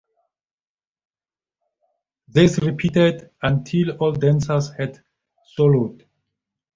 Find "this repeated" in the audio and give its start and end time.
2.27-3.29